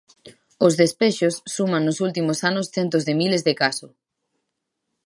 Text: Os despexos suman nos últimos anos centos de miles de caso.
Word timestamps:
Os 0.65 0.73
despexos 0.81 1.33
suman 1.55 1.83
nos 1.87 1.97
últimos 2.07 2.37
anos 2.49 2.67
centos 2.75 3.05
de 3.07 3.13
miles 3.21 3.41
de 3.47 3.53
caso. 3.61 3.87